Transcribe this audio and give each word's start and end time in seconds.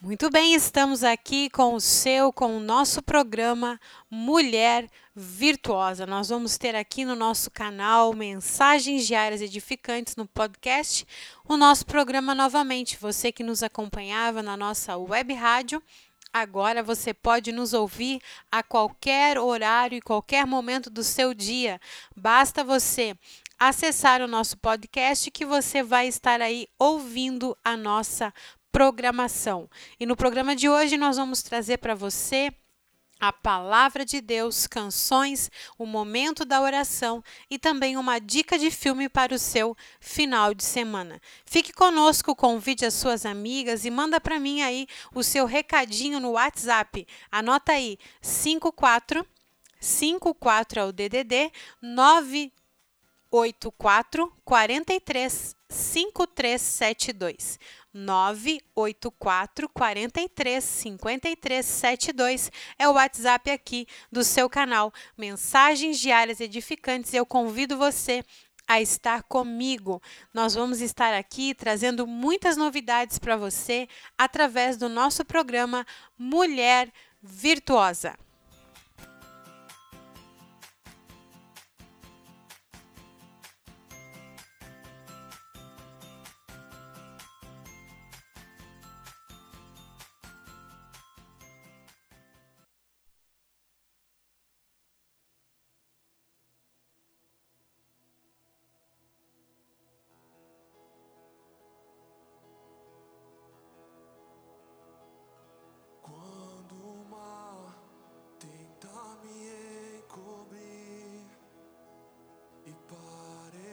Muito 0.00 0.30
bem, 0.30 0.54
estamos 0.54 1.02
aqui 1.02 1.50
com 1.50 1.74
o 1.74 1.80
seu, 1.80 2.32
com 2.32 2.56
o 2.56 2.60
nosso 2.60 3.02
programa 3.02 3.80
Mulher 4.08 4.88
Virtuosa. 5.12 6.06
Nós 6.06 6.28
vamos 6.28 6.56
ter 6.56 6.76
aqui 6.76 7.04
no 7.04 7.16
nosso 7.16 7.50
canal 7.50 8.14
Mensagens 8.14 9.04
Diárias 9.04 9.40
Edificantes 9.40 10.14
no 10.14 10.24
podcast 10.24 11.04
o 11.48 11.56
nosso 11.56 11.84
programa 11.84 12.32
novamente. 12.32 12.96
Você 12.96 13.32
que 13.32 13.42
nos 13.42 13.60
acompanhava 13.60 14.40
na 14.40 14.56
nossa 14.56 14.96
web 14.96 15.34
rádio, 15.34 15.82
agora 16.32 16.80
você 16.80 17.12
pode 17.12 17.50
nos 17.50 17.72
ouvir 17.72 18.20
a 18.52 18.62
qualquer 18.62 19.36
horário 19.36 19.98
e 19.98 20.00
qualquer 20.00 20.46
momento 20.46 20.88
do 20.88 21.02
seu 21.02 21.34
dia. 21.34 21.80
Basta 22.16 22.62
você 22.62 23.16
acessar 23.58 24.22
o 24.22 24.28
nosso 24.28 24.56
podcast 24.58 25.28
que 25.32 25.44
você 25.44 25.82
vai 25.82 26.06
estar 26.06 26.40
aí 26.40 26.68
ouvindo 26.78 27.58
a 27.64 27.76
nossa 27.76 28.32
programação. 28.78 29.68
E 29.98 30.06
no 30.06 30.14
programa 30.14 30.54
de 30.54 30.68
hoje 30.68 30.96
nós 30.96 31.16
vamos 31.16 31.42
trazer 31.42 31.78
para 31.78 31.96
você 31.96 32.54
a 33.18 33.32
palavra 33.32 34.04
de 34.04 34.20
Deus, 34.20 34.68
canções, 34.68 35.50
o 35.76 35.84
momento 35.84 36.44
da 36.44 36.60
oração 36.60 37.20
e 37.50 37.58
também 37.58 37.96
uma 37.96 38.20
dica 38.20 38.56
de 38.56 38.70
filme 38.70 39.08
para 39.08 39.34
o 39.34 39.38
seu 39.38 39.76
final 39.98 40.54
de 40.54 40.62
semana. 40.62 41.20
Fique 41.44 41.72
conosco, 41.72 42.36
convide 42.36 42.86
as 42.86 42.94
suas 42.94 43.26
amigas 43.26 43.84
e 43.84 43.90
manda 43.90 44.20
para 44.20 44.38
mim 44.38 44.62
aí 44.62 44.86
o 45.12 45.24
seu 45.24 45.44
recadinho 45.44 46.20
no 46.20 46.30
WhatsApp. 46.30 47.04
Anota 47.32 47.72
aí 47.72 47.98
54 48.22 49.26
54 49.80 50.78
é 50.78 50.84
o 50.84 50.92
DDD 50.92 51.50
984 51.82 54.32
43 54.44 55.58
5372. 55.68 57.58
984 57.92 59.68
43 59.68 60.62
53 60.62 61.66
72 61.66 62.52
é 62.78 62.88
o 62.88 62.92
WhatsApp 62.92 63.50
aqui 63.50 63.86
do 64.10 64.22
seu 64.22 64.48
canal 64.48 64.92
Mensagens 65.16 65.98
Diárias 65.98 66.40
Edificantes. 66.40 67.14
Eu 67.14 67.24
convido 67.24 67.76
você 67.76 68.22
a 68.68 68.80
estar 68.80 69.22
comigo. 69.22 70.02
Nós 70.32 70.54
vamos 70.54 70.82
estar 70.82 71.14
aqui 71.14 71.54
trazendo 71.54 72.06
muitas 72.06 72.56
novidades 72.56 73.18
para 73.18 73.36
você 73.36 73.88
através 74.16 74.76
do 74.76 74.88
nosso 74.88 75.24
programa 75.24 75.86
Mulher 76.18 76.92
Virtuosa. 77.22 78.14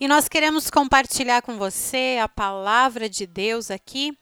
E 0.00 0.08
nós 0.08 0.28
queremos 0.28 0.70
compartilhar 0.70 1.42
com 1.42 1.58
você 1.58 2.18
a 2.22 2.26
palavra 2.26 3.06
de 3.06 3.26
Deus 3.26 3.70
aqui, 3.70 4.16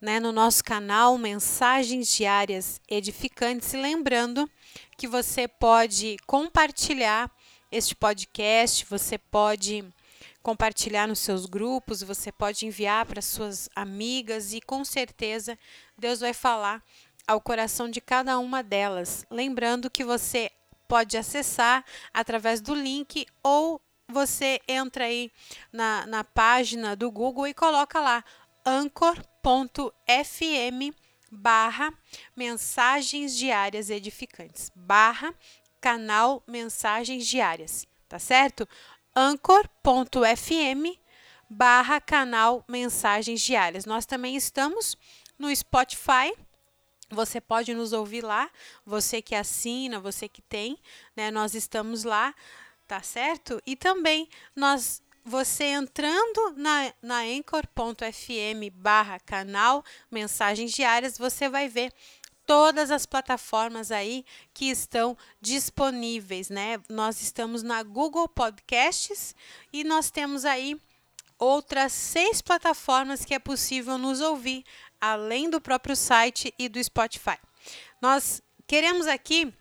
né, 0.00 0.18
no 0.18 0.32
nosso 0.32 0.64
canal 0.64 1.18
Mensagens 1.18 2.08
Diárias 2.08 2.80
Edificantes. 2.88 3.74
E 3.74 3.76
lembrando 3.76 4.50
que 4.96 5.06
você 5.06 5.46
pode 5.46 6.16
compartilhar 6.26 7.30
este 7.70 7.94
podcast, 7.94 8.86
você 8.88 9.18
pode 9.18 9.84
compartilhar 10.42 11.06
nos 11.06 11.18
seus 11.18 11.44
grupos, 11.44 12.02
você 12.02 12.32
pode 12.32 12.64
enviar 12.64 13.04
para 13.04 13.20
suas 13.20 13.68
amigas 13.76 14.54
e 14.54 14.60
com 14.62 14.86
certeza 14.86 15.58
Deus 15.98 16.20
vai 16.20 16.32
falar 16.32 16.82
ao 17.28 17.42
coração 17.42 17.90
de 17.90 18.00
cada 18.00 18.38
uma 18.38 18.62
delas. 18.62 19.26
Lembrando 19.30 19.90
que 19.90 20.02
você 20.02 20.50
pode 20.88 21.18
acessar 21.18 21.84
através 22.10 22.62
do 22.62 22.74
link 22.74 23.26
ou 23.42 23.78
você 24.10 24.60
entra 24.66 25.04
aí 25.04 25.30
na, 25.72 26.06
na 26.06 26.24
página 26.24 26.94
do 26.94 27.10
Google 27.10 27.46
e 27.46 27.54
coloca 27.54 28.00
lá 28.00 28.24
anchor.fm 28.64 29.22
barra 31.30 31.94
mensagens 32.36 33.36
diárias 33.36 33.88
edificantes 33.88 34.70
barra 34.74 35.32
canal 35.80 36.42
mensagens 36.46 37.26
diárias 37.26 37.86
tá 38.08 38.18
certo 38.18 38.68
anchor.fm 39.14 40.98
barra 41.48 42.00
canal 42.00 42.64
mensagens 42.68 43.40
diárias 43.40 43.84
nós 43.84 44.04
também 44.04 44.34
estamos 44.34 44.98
no 45.38 45.54
Spotify 45.54 46.34
você 47.10 47.40
pode 47.40 47.74
nos 47.74 47.92
ouvir 47.92 48.22
lá, 48.22 48.48
você 48.86 49.20
que 49.20 49.34
assina, 49.34 49.98
você 49.98 50.28
que 50.28 50.40
tem, 50.40 50.78
né? 51.16 51.30
Nós 51.30 51.54
estamos 51.54 52.04
lá, 52.04 52.32
tá 52.90 53.00
certo? 53.02 53.62
E 53.64 53.76
também 53.76 54.28
nós 54.56 55.00
você 55.24 55.66
entrando 55.66 56.54
na, 56.56 56.92
na 57.00 57.20
anchor.fm 57.20 58.68
barra 58.74 59.20
canal 59.20 59.84
mensagens 60.10 60.72
diárias, 60.72 61.16
você 61.16 61.48
vai 61.48 61.68
ver 61.68 61.92
todas 62.44 62.90
as 62.90 63.06
plataformas 63.06 63.92
aí 63.92 64.24
que 64.52 64.64
estão 64.64 65.16
disponíveis, 65.40 66.50
né? 66.50 66.80
Nós 66.88 67.22
estamos 67.22 67.62
na 67.62 67.80
Google 67.84 68.26
Podcasts 68.26 69.36
e 69.72 69.84
nós 69.84 70.10
temos 70.10 70.44
aí 70.44 70.76
outras 71.38 71.92
seis 71.92 72.42
plataformas 72.42 73.24
que 73.24 73.34
é 73.34 73.38
possível 73.38 73.98
nos 73.98 74.20
ouvir 74.20 74.64
além 75.00 75.48
do 75.48 75.60
próprio 75.60 75.94
site 75.94 76.52
e 76.58 76.68
do 76.68 76.82
Spotify. 76.82 77.38
Nós 78.02 78.42
queremos 78.66 79.06
aqui 79.06 79.54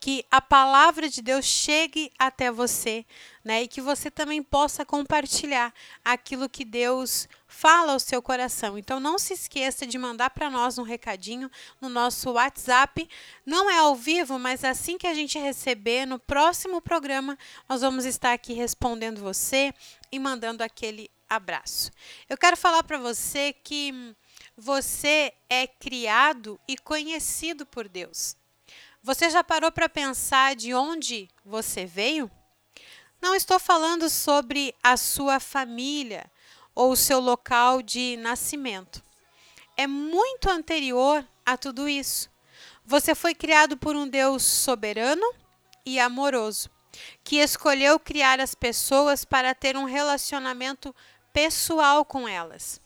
que 0.00 0.24
a 0.30 0.40
palavra 0.40 1.10
de 1.10 1.20
Deus 1.20 1.44
chegue 1.44 2.10
até 2.18 2.50
você, 2.50 3.04
né? 3.44 3.62
E 3.62 3.68
que 3.68 3.82
você 3.82 4.10
também 4.10 4.42
possa 4.42 4.82
compartilhar 4.82 5.74
aquilo 6.02 6.48
que 6.48 6.64
Deus 6.64 7.28
fala 7.46 7.92
ao 7.92 8.00
seu 8.00 8.22
coração. 8.22 8.78
Então 8.78 8.98
não 8.98 9.18
se 9.18 9.34
esqueça 9.34 9.86
de 9.86 9.98
mandar 9.98 10.30
para 10.30 10.48
nós 10.48 10.78
um 10.78 10.82
recadinho 10.82 11.50
no 11.82 11.90
nosso 11.90 12.32
WhatsApp. 12.32 13.06
Não 13.44 13.70
é 13.70 13.76
ao 13.76 13.94
vivo, 13.94 14.38
mas 14.38 14.64
assim 14.64 14.96
que 14.96 15.06
a 15.06 15.12
gente 15.12 15.38
receber 15.38 16.06
no 16.06 16.18
próximo 16.18 16.80
programa, 16.80 17.38
nós 17.68 17.82
vamos 17.82 18.06
estar 18.06 18.32
aqui 18.32 18.54
respondendo 18.54 19.20
você 19.20 19.74
e 20.10 20.18
mandando 20.18 20.64
aquele 20.64 21.10
abraço. 21.28 21.92
Eu 22.26 22.38
quero 22.38 22.56
falar 22.56 22.82
para 22.84 22.96
você 22.96 23.52
que 23.52 24.16
você 24.56 25.34
é 25.48 25.66
criado 25.66 26.58
e 26.66 26.78
conhecido 26.78 27.66
por 27.66 27.86
Deus. 27.86 28.39
Você 29.02 29.30
já 29.30 29.42
parou 29.42 29.72
para 29.72 29.88
pensar 29.88 30.54
de 30.54 30.74
onde 30.74 31.28
você 31.42 31.86
veio? 31.86 32.30
Não 33.20 33.34
estou 33.34 33.58
falando 33.58 34.10
sobre 34.10 34.74
a 34.82 34.94
sua 34.94 35.40
família 35.40 36.30
ou 36.74 36.92
o 36.92 36.96
seu 36.96 37.18
local 37.18 37.80
de 37.80 38.18
nascimento. 38.18 39.02
É 39.74 39.86
muito 39.86 40.50
anterior 40.50 41.26
a 41.46 41.56
tudo 41.56 41.88
isso. 41.88 42.30
Você 42.84 43.14
foi 43.14 43.34
criado 43.34 43.74
por 43.74 43.96
um 43.96 44.06
Deus 44.06 44.42
soberano 44.42 45.26
e 45.86 45.98
amoroso, 45.98 46.68
que 47.24 47.36
escolheu 47.36 47.98
criar 47.98 48.38
as 48.38 48.54
pessoas 48.54 49.24
para 49.24 49.54
ter 49.54 49.78
um 49.78 49.84
relacionamento 49.84 50.94
pessoal 51.32 52.04
com 52.04 52.28
elas. 52.28 52.82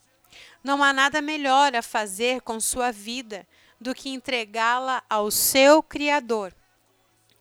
Não 0.62 0.81
há 0.81 0.93
nada 0.93 1.20
melhor 1.20 1.75
a 1.75 1.82
fazer 1.82 2.40
com 2.43 2.61
sua 2.61 2.93
vida 2.93 3.44
do 3.81 3.94
que 3.94 4.09
entregá-la 4.09 5.03
ao 5.09 5.31
seu 5.31 5.82
Criador 5.82 6.55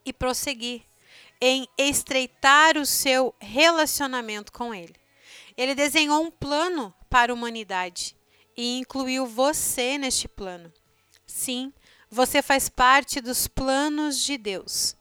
e 0.04 0.12
prosseguir 0.12 0.82
em 1.40 1.68
estreitar 1.76 2.76
o 2.76 2.86
seu 2.86 3.34
relacionamento 3.40 4.52
com 4.52 4.74
Ele. 4.74 4.94
Ele 5.56 5.74
desenhou 5.74 6.22
um 6.22 6.30
plano 6.30 6.94
para 7.08 7.32
a 7.32 7.34
humanidade 7.34 8.16
e 8.56 8.78
incluiu 8.78 9.26
você 9.26 9.98
neste 9.98 10.28
plano. 10.28 10.72
Sim, 11.26 11.72
você 12.10 12.40
faz 12.42 12.68
parte 12.68 13.20
dos 13.20 13.46
planos 13.46 14.20
de 14.20 14.38
Deus. 14.38 14.96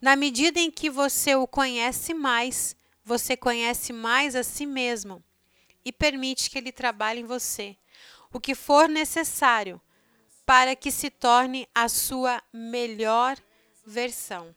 Na 0.00 0.16
medida 0.16 0.60
em 0.60 0.70
que 0.70 0.90
você 0.90 1.34
o 1.34 1.46
conhece 1.46 2.12
mais, 2.12 2.76
você 3.04 3.36
conhece 3.36 3.92
mais 3.92 4.34
a 4.34 4.42
si 4.42 4.66
mesmo 4.66 5.22
e 5.84 5.92
permite 5.92 6.50
que 6.50 6.58
ele 6.58 6.72
trabalhe 6.72 7.20
em 7.20 7.24
você 7.24 7.76
o 8.32 8.40
que 8.40 8.54
for 8.54 8.88
necessário 8.88 9.80
para 10.46 10.76
que 10.76 10.92
se 10.92 11.10
torne 11.10 11.68
a 11.74 11.88
sua 11.88 12.40
melhor 12.52 13.36
versão. 13.84 14.54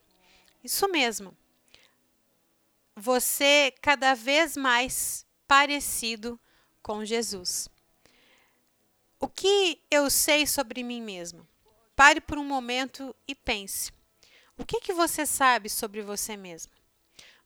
Isso 0.62 0.88
mesmo. 0.88 1.36
Você 2.94 3.74
cada 3.82 4.14
vez 4.14 4.56
mais 4.56 5.26
parecido 5.48 6.38
com 6.80 7.04
Jesus. 7.04 7.68
O 9.18 9.28
que 9.28 9.82
eu 9.90 10.08
sei 10.08 10.46
sobre 10.46 10.82
mim 10.84 11.02
mesmo? 11.02 11.46
Pare 11.96 12.20
por 12.20 12.38
um 12.38 12.44
momento 12.44 13.14
e 13.26 13.34
pense. 13.34 13.92
O 14.56 14.64
que, 14.64 14.80
que 14.80 14.92
você 14.92 15.26
sabe 15.26 15.68
sobre 15.68 16.02
você 16.02 16.36
mesmo? 16.36 16.72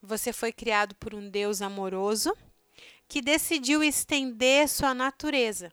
Você 0.02 0.32
foi 0.32 0.52
criado 0.52 0.94
por 0.97 1.14
um 1.14 1.31
Deus 1.31 1.62
amoroso 1.62 2.37
que 3.08 3.23
decidiu 3.23 3.82
estender 3.82 4.69
sua 4.69 4.93
natureza 4.93 5.73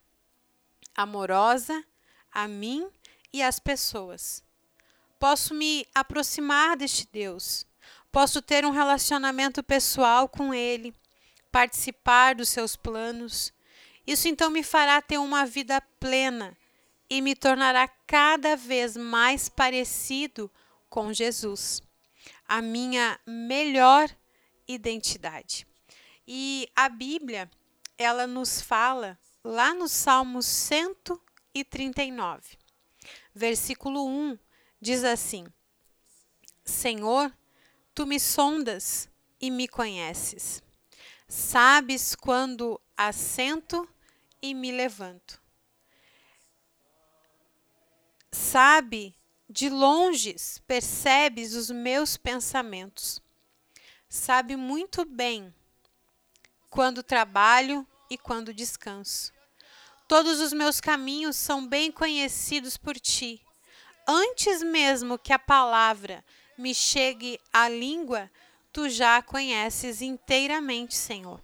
amorosa 0.96 1.84
a 2.32 2.48
mim 2.48 2.90
e 3.34 3.42
às 3.42 3.60
pessoas. 3.60 4.44
Posso 5.20 5.54
me 5.54 5.86
aproximar 5.94 6.76
deste 6.76 7.08
Deus, 7.12 7.66
posso 8.12 8.42
ter 8.42 8.66
um 8.66 8.72
relacionamento 8.72 9.62
pessoal 9.62 10.28
com 10.28 10.54
Ele, 10.54 10.94
participar 11.52 12.36
dos 12.36 12.50
seus 12.50 12.76
planos. 12.76 13.54
Isso 14.06 14.28
então 14.28 14.50
me 14.50 14.64
fará 14.64 15.02
ter 15.02 15.18
uma 15.18 15.46
vida 15.46 15.80
plena 16.00 16.58
e 17.10 17.22
me 17.22 17.36
tornará 17.36 17.88
cada 18.08 18.56
vez 18.56 18.96
mais 18.96 19.50
parecido 19.50 20.50
com 20.90 21.14
Jesus, 21.14 21.82
a 22.48 22.62
minha 22.62 23.20
melhor 23.26 24.10
identidade. 24.68 25.68
E 26.28 26.70
a 26.76 26.88
Bíblia, 26.88 27.50
ela 27.98 28.26
nos 28.26 28.62
fala 28.62 29.20
lá 29.44 29.74
no 29.74 29.88
Salmo 29.88 30.42
139, 31.56 32.58
versículo 33.34 34.06
1, 34.06 34.38
diz 34.80 35.04
assim: 35.04 35.46
Senhor, 36.64 37.36
tu 37.94 38.06
me 38.06 38.20
sondas 38.20 39.10
e 39.40 39.52
me 39.52 39.68
conheces. 39.68 40.64
Sabes 41.28 42.16
quando 42.16 42.80
assento 42.96 43.88
e 44.42 44.54
me 44.54 44.72
levanto. 44.72 45.42
Sabe, 48.32 49.16
de 49.50 49.70
longe 49.70 50.36
percebes 50.66 51.54
os 51.54 51.70
meus 51.70 52.16
pensamentos. 52.16 53.22
Sabe 54.08 54.56
muito 54.56 55.04
bem 55.06 55.54
quando 56.70 57.04
trabalho 57.04 57.86
e 58.10 58.18
quando 58.18 58.54
descanso. 58.54 59.34
Todos 60.12 60.42
os 60.42 60.52
meus 60.52 60.82
caminhos 60.82 61.38
são 61.38 61.66
bem 61.66 61.90
conhecidos 61.90 62.76
por 62.76 63.00
ti. 63.00 63.42
Antes 64.06 64.62
mesmo 64.62 65.18
que 65.18 65.32
a 65.32 65.40
palavra 65.40 66.22
me 66.58 66.76
chegue 66.76 67.40
à 67.54 67.70
língua, 67.70 68.30
tu 68.74 68.90
já 68.90 69.16
a 69.16 69.22
conheces 69.22 70.02
inteiramente, 70.02 70.96
Senhor. 70.96 71.40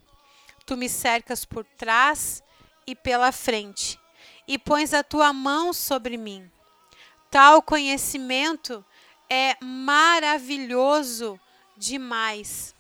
Tu 0.65 0.75
me 0.75 0.89
cercas 0.89 1.45
por 1.45 1.63
trás 1.63 2.43
e 2.85 2.93
pela 2.93 3.31
frente, 3.31 3.97
e 4.45 4.59
pões 4.59 4.93
a 4.93 5.01
tua 5.01 5.31
mão 5.31 5.71
sobre 5.71 6.17
mim. 6.17 6.51
Tal 7.31 7.61
conhecimento 7.61 8.85
é 9.29 9.55
maravilhoso 9.63 11.39
demais 11.77 12.75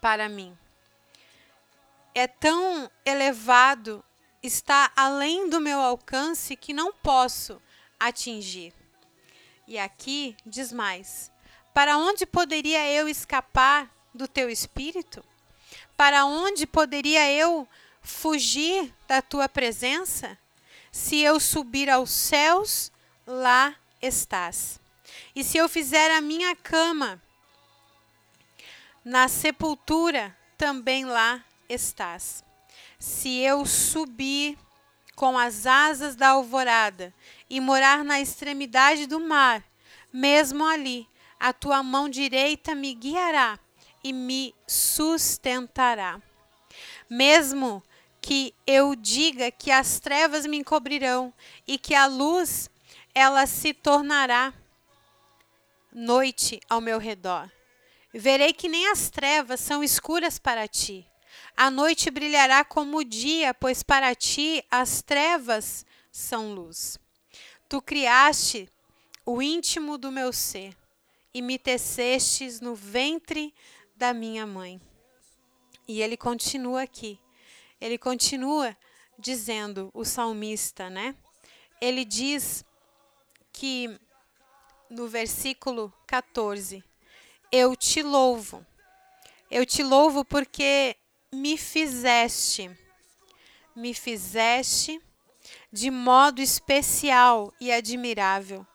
para 0.00 0.28
mim 0.28 0.58
é 2.14 2.26
tão 2.26 2.90
elevado, 3.04 4.04
está 4.42 4.90
além 4.96 5.48
do 5.48 5.60
meu 5.60 5.80
alcance 5.80 6.56
que 6.56 6.72
não 6.72 6.92
posso 6.92 7.60
atingir. 7.98 8.74
E 9.66 9.78
aqui 9.78 10.36
diz 10.44 10.72
mais: 10.72 11.30
Para 11.72 11.96
onde 11.96 12.26
poderia 12.26 12.90
eu 12.90 13.08
escapar 13.08 13.90
do 14.12 14.26
teu 14.26 14.50
espírito? 14.50 15.24
Para 15.96 16.24
onde 16.24 16.66
poderia 16.66 17.30
eu 17.32 17.66
fugir 18.02 18.92
da 19.06 19.22
tua 19.22 19.48
presença? 19.48 20.36
Se 20.90 21.20
eu 21.20 21.38
subir 21.40 21.88
aos 21.88 22.10
céus, 22.10 22.92
lá 23.26 23.74
estás. 24.00 24.80
E 25.34 25.42
se 25.44 25.56
eu 25.56 25.68
fizer 25.68 26.10
a 26.10 26.20
minha 26.20 26.54
cama 26.56 27.22
na 29.04 29.28
sepultura, 29.28 30.36
também 30.58 31.04
lá 31.04 31.42
estás. 31.68 32.44
Se 33.02 33.38
eu 33.38 33.66
subir 33.66 34.56
com 35.16 35.36
as 35.36 35.66
asas 35.66 36.14
da 36.14 36.28
alvorada 36.28 37.12
e 37.50 37.58
morar 37.58 38.04
na 38.04 38.20
extremidade 38.20 39.08
do 39.08 39.18
mar, 39.18 39.64
mesmo 40.12 40.64
ali, 40.64 41.08
a 41.36 41.52
tua 41.52 41.82
mão 41.82 42.08
direita 42.08 42.76
me 42.76 42.94
guiará 42.94 43.58
e 44.04 44.12
me 44.12 44.54
sustentará. 44.68 46.22
Mesmo 47.10 47.82
que 48.20 48.54
eu 48.64 48.94
diga 48.94 49.50
que 49.50 49.72
as 49.72 49.98
trevas 49.98 50.46
me 50.46 50.58
encobrirão 50.58 51.34
e 51.66 51.78
que 51.78 51.96
a 51.96 52.06
luz 52.06 52.70
ela 53.12 53.46
se 53.46 53.74
tornará 53.74 54.54
noite 55.92 56.60
ao 56.70 56.80
meu 56.80 57.00
redor. 57.00 57.50
Verei 58.14 58.52
que 58.52 58.68
nem 58.68 58.86
as 58.92 59.10
trevas 59.10 59.58
são 59.58 59.82
escuras 59.82 60.38
para 60.38 60.68
ti. 60.68 61.04
A 61.56 61.70
noite 61.70 62.10
brilhará 62.10 62.64
como 62.64 62.98
o 62.98 63.04
dia, 63.04 63.54
pois 63.54 63.82
para 63.82 64.14
ti 64.14 64.64
as 64.70 65.02
trevas 65.02 65.86
são 66.10 66.54
luz. 66.54 66.98
Tu 67.68 67.80
criaste 67.80 68.68
o 69.24 69.40
íntimo 69.40 69.96
do 69.96 70.10
meu 70.10 70.32
ser 70.32 70.76
e 71.32 71.40
me 71.40 71.58
tecestes 71.58 72.60
no 72.60 72.74
ventre 72.74 73.54
da 73.96 74.12
minha 74.12 74.46
mãe. 74.46 74.80
E 75.86 76.02
ele 76.02 76.16
continua 76.16 76.82
aqui. 76.82 77.18
Ele 77.80 77.98
continua 77.98 78.76
dizendo, 79.18 79.90
o 79.94 80.04
salmista, 80.04 80.88
né? 80.90 81.14
Ele 81.80 82.04
diz 82.04 82.64
que 83.52 83.98
no 84.88 85.08
versículo 85.08 85.92
14: 86.06 86.82
Eu 87.50 87.74
te 87.74 88.02
louvo. 88.02 88.64
Eu 89.50 89.66
te 89.66 89.82
louvo 89.82 90.24
porque 90.24 90.96
me 91.32 91.56
fizeste. 91.56 92.70
Me 93.74 93.94
fizeste 93.94 95.00
de 95.72 95.90
modo 95.90 96.42
especial 96.42 97.52
e 97.58 97.72
admirável. 97.72 98.66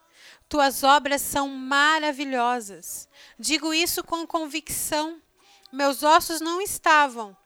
Tuas 0.48 0.82
obras 0.82 1.22
são 1.22 1.48
maravilhosas. 1.48 3.08
Digo 3.38 3.72
isso 3.72 4.02
com 4.02 4.26
convicção. 4.26 5.22
Meus 5.72 6.02
ossos 6.02 6.40
não 6.40 6.60
estavam 6.60 7.36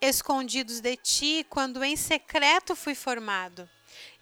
escondidos 0.00 0.80
de 0.80 0.96
ti 0.96 1.46
quando 1.48 1.82
em 1.82 1.96
secreto 1.96 2.76
fui 2.76 2.94
formado 2.94 3.68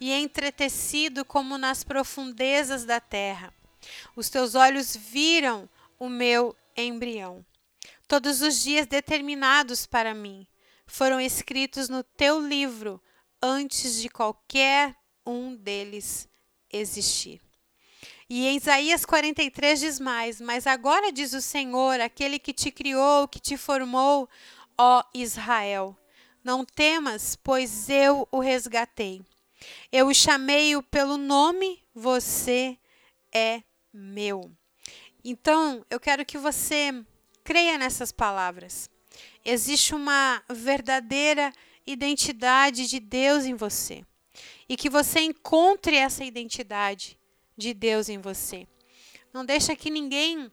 e 0.00 0.12
entretecido 0.12 1.24
como 1.24 1.58
nas 1.58 1.84
profundezas 1.84 2.84
da 2.84 3.00
terra. 3.00 3.52
Os 4.14 4.30
teus 4.30 4.54
olhos 4.54 4.94
viram 4.94 5.68
o 5.98 6.08
meu 6.08 6.56
embrião. 6.76 7.44
Todos 8.10 8.42
os 8.42 8.60
dias 8.60 8.88
determinados 8.88 9.86
para 9.86 10.12
mim 10.12 10.44
foram 10.84 11.20
escritos 11.20 11.88
no 11.88 12.02
teu 12.02 12.44
livro 12.44 13.00
antes 13.40 14.02
de 14.02 14.08
qualquer 14.08 14.96
um 15.24 15.54
deles 15.54 16.28
existir. 16.72 17.40
E 18.28 18.48
em 18.48 18.56
Isaías 18.56 19.04
43 19.04 19.78
diz 19.78 20.00
mais: 20.00 20.40
Mas 20.40 20.66
agora 20.66 21.12
diz 21.12 21.32
o 21.34 21.40
Senhor, 21.40 22.00
aquele 22.00 22.40
que 22.40 22.52
te 22.52 22.72
criou, 22.72 23.28
que 23.28 23.38
te 23.38 23.56
formou, 23.56 24.28
ó 24.76 25.04
Israel. 25.14 25.96
Não 26.42 26.64
temas, 26.64 27.36
pois 27.36 27.88
eu 27.88 28.26
o 28.32 28.40
resgatei. 28.40 29.22
Eu 29.92 30.08
o 30.08 30.14
chamei 30.14 30.72
pelo 30.90 31.16
nome, 31.16 31.80
você 31.94 32.76
é 33.32 33.62
meu. 33.92 34.50
Então, 35.22 35.86
eu 35.88 36.00
quero 36.00 36.26
que 36.26 36.38
você 36.38 37.04
creia 37.44 37.78
nessas 37.78 38.12
palavras. 38.12 38.90
Existe 39.44 39.94
uma 39.94 40.42
verdadeira 40.48 41.52
identidade 41.86 42.86
de 42.86 43.00
Deus 43.00 43.44
em 43.44 43.54
você. 43.54 44.04
E 44.68 44.76
que 44.76 44.88
você 44.88 45.20
encontre 45.20 45.96
essa 45.96 46.24
identidade 46.24 47.18
de 47.56 47.74
Deus 47.74 48.08
em 48.08 48.18
você. 48.18 48.66
Não 49.32 49.44
deixa 49.44 49.76
que 49.76 49.90
ninguém 49.90 50.50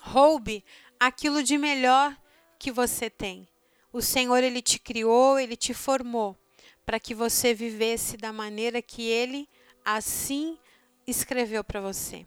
roube 0.00 0.64
aquilo 0.98 1.42
de 1.42 1.56
melhor 1.56 2.16
que 2.58 2.70
você 2.70 3.08
tem. 3.08 3.48
O 3.92 4.00
Senhor 4.00 4.42
ele 4.42 4.62
te 4.62 4.78
criou, 4.78 5.38
ele 5.38 5.56
te 5.56 5.74
formou 5.74 6.36
para 6.84 7.00
que 7.00 7.14
você 7.14 7.54
vivesse 7.54 8.16
da 8.16 8.32
maneira 8.32 8.82
que 8.82 9.02
ele 9.02 9.48
assim 9.84 10.58
escreveu 11.06 11.64
para 11.64 11.80
você. 11.80 12.26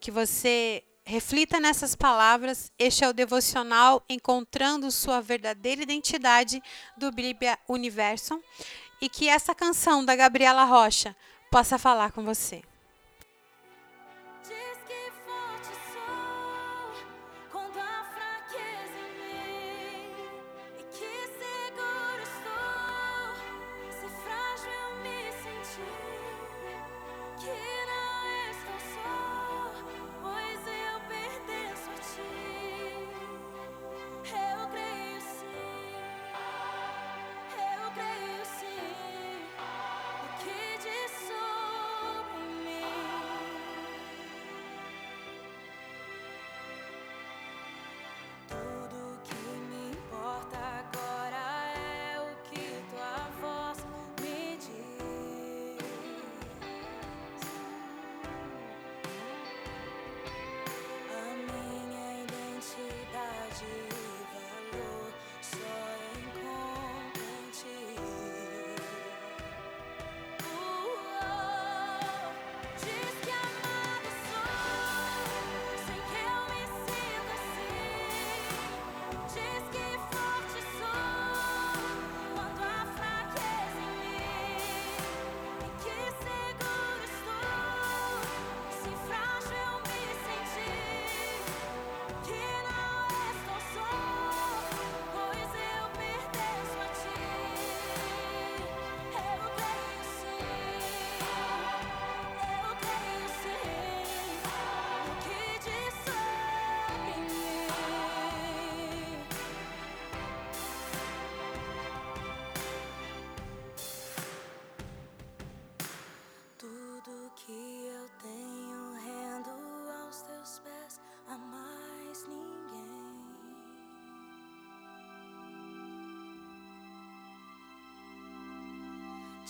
Que 0.00 0.10
você 0.10 0.84
reflita 1.04 1.60
nessas 1.60 1.94
palavras. 1.94 2.72
Este 2.78 3.04
é 3.04 3.08
o 3.08 3.12
devocional 3.12 4.04
Encontrando 4.08 4.90
sua 4.90 5.20
verdadeira 5.20 5.82
identidade 5.82 6.62
do 6.96 7.10
Bíblia 7.10 7.58
Universo 7.68 8.42
e 9.00 9.08
que 9.08 9.28
essa 9.28 9.54
canção 9.54 10.04
da 10.04 10.14
Gabriela 10.14 10.64
Rocha 10.64 11.14
possa 11.50 11.78
falar 11.78 12.12
com 12.12 12.24
você. 12.24 12.62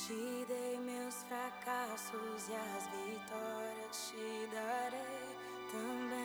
Te 0.04 0.44
dei 0.48 0.78
meus 0.80 1.14
fracassos 1.28 2.48
e 2.48 2.54
as 2.54 2.88
vitórias 2.88 4.10
te 4.10 4.48
darei 4.52 5.36
também. 5.70 6.21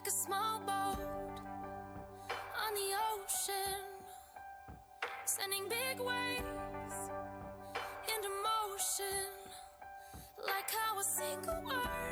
Like 0.00 0.08
a 0.08 0.10
small 0.10 0.60
boat 0.60 0.98
on 2.64 2.74
the 2.74 2.90
ocean, 3.12 3.82
sending 5.26 5.64
big 5.68 5.98
waves 5.98 7.10
into 8.08 8.30
motion. 8.42 9.28
Like 10.46 10.70
how 10.70 10.98
a 10.98 11.04
single 11.04 11.62
word 11.66 12.09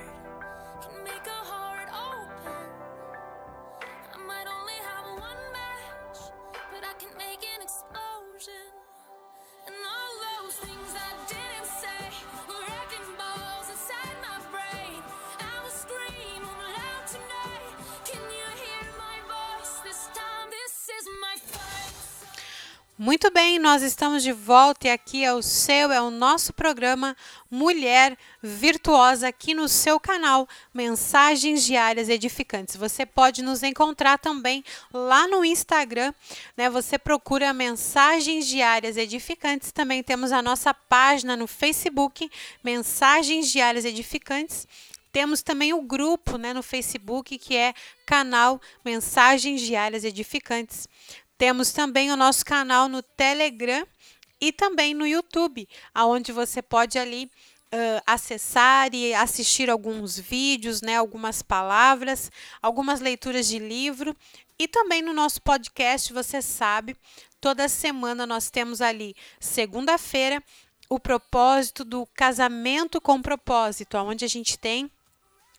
Muito 23.00 23.30
bem, 23.30 23.60
nós 23.60 23.80
estamos 23.80 24.24
de 24.24 24.32
volta 24.32 24.88
e 24.88 24.90
aqui 24.90 25.22
é 25.22 25.32
o 25.32 25.40
seu, 25.40 25.92
é 25.92 26.00
o 26.00 26.10
nosso 26.10 26.52
programa 26.52 27.16
Mulher 27.48 28.18
Virtuosa 28.42 29.28
aqui 29.28 29.54
no 29.54 29.68
seu 29.68 30.00
canal 30.00 30.48
Mensagens 30.74 31.64
Diárias 31.64 32.08
Edificantes. 32.08 32.74
Você 32.74 33.06
pode 33.06 33.40
nos 33.40 33.62
encontrar 33.62 34.18
também 34.18 34.64
lá 34.92 35.28
no 35.28 35.44
Instagram, 35.44 36.12
né? 36.56 36.68
Você 36.68 36.98
procura 36.98 37.52
Mensagens 37.52 38.48
Diárias 38.48 38.96
Edificantes. 38.96 39.70
Também 39.70 40.02
temos 40.02 40.32
a 40.32 40.42
nossa 40.42 40.74
página 40.74 41.36
no 41.36 41.46
Facebook, 41.46 42.28
Mensagens 42.64 43.48
Diárias 43.48 43.84
Edificantes. 43.84 44.66
Temos 45.12 45.40
também 45.40 45.72
o 45.72 45.82
grupo 45.82 46.36
né, 46.36 46.52
no 46.52 46.64
Facebook, 46.64 47.38
que 47.38 47.56
é 47.56 47.74
canal 48.04 48.60
Mensagens 48.84 49.60
Diárias 49.60 50.02
Edificantes. 50.02 50.88
Temos 51.38 51.70
também 51.70 52.10
o 52.10 52.16
nosso 52.16 52.44
canal 52.44 52.88
no 52.88 53.00
Telegram 53.00 53.86
e 54.40 54.52
também 54.52 54.92
no 54.92 55.06
YouTube, 55.06 55.68
aonde 55.94 56.32
você 56.32 56.60
pode 56.60 56.98
ali 56.98 57.30
ãh, 57.72 58.02
acessar 58.04 58.92
e 58.92 59.14
assistir 59.14 59.70
alguns 59.70 60.18
vídeos, 60.18 60.82
né, 60.82 60.96
algumas 60.96 61.40
palavras, 61.40 62.30
algumas 62.60 63.00
leituras 63.00 63.46
de 63.46 63.58
livro. 63.58 64.16
E 64.58 64.66
também 64.66 65.00
no 65.00 65.12
nosso 65.12 65.40
podcast, 65.40 66.12
você 66.12 66.42
sabe, 66.42 66.96
toda 67.40 67.68
semana 67.68 68.26
nós 68.26 68.50
temos 68.50 68.80
ali 68.80 69.14
segunda-feira 69.38 70.42
o 70.88 70.98
propósito 70.98 71.84
do 71.84 72.06
casamento 72.14 73.00
com 73.00 73.22
propósito, 73.22 73.96
onde 73.98 74.24
a 74.24 74.28
gente 74.28 74.58
tem 74.58 74.90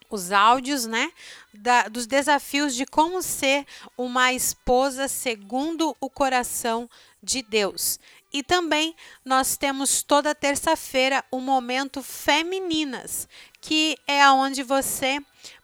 os 0.09 0.31
áudios, 0.31 0.85
né, 0.85 1.11
da- 1.53 1.87
dos 1.87 2.07
desafios 2.07 2.73
de 2.75 2.85
como 2.85 3.21
ser 3.21 3.65
uma 3.97 4.33
esposa 4.33 5.07
segundo 5.07 5.95
o 5.99 6.09
coração 6.09 6.89
de 7.21 7.41
Deus. 7.41 7.99
E 8.31 8.43
também 8.43 8.95
nós 9.25 9.57
temos 9.57 10.03
toda 10.03 10.35
terça-feira 10.35 11.23
o 11.31 11.39
momento 11.39 12.03
Femininas, 12.03 13.27
que 13.59 13.97
é 14.07 14.29
onde 14.29 14.63
você 14.63 15.19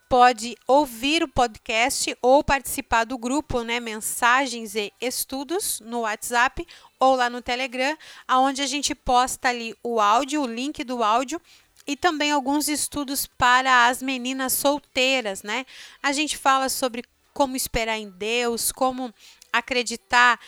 pode 0.08 0.56
ouvir 0.68 1.24
o 1.24 1.28
podcast 1.28 2.16
ou 2.22 2.44
participar 2.44 3.06
do 3.06 3.18
grupo, 3.18 3.64
né, 3.64 3.80
mensagens 3.80 4.76
e 4.76 4.94
estudos 5.02 5.80
no 5.80 6.02
WhatsApp 6.02 6.66
ou 7.00 7.16
lá 7.16 7.30
no 7.30 7.42
Telegram, 7.42 7.98
aonde 8.28 8.62
a 8.62 8.68
gente 8.68 8.94
posta 8.94 9.50
ali 9.50 9.76
o 9.84 10.00
áudio, 10.00 10.42
o 10.42 10.48
link 10.48 10.84
do 10.84 11.04
áudio 11.04 11.42
e 11.88 11.96
também 11.96 12.32
alguns 12.32 12.68
estudos 12.68 13.26
para 13.28 13.88
as 13.88 14.02
meninas 14.02 14.54
solteiras, 14.54 15.44
né? 15.44 15.66
A 16.02 16.12
gente 16.12 16.38
fala 16.38 16.70
sobre 16.70 17.04
como 17.34 17.56
esperar 17.56 17.98
em 17.98 18.10
Deus, 18.10 18.72
como 18.72 19.14
acreditar 19.52 20.40